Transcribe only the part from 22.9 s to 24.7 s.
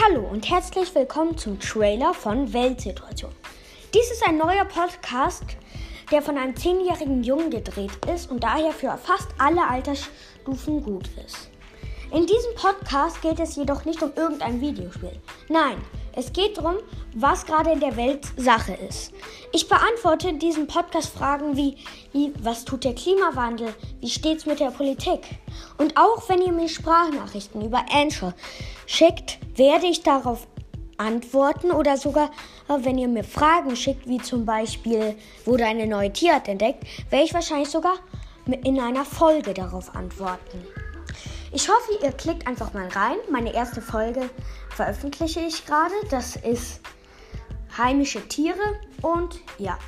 Klimawandel, wie steht's mit der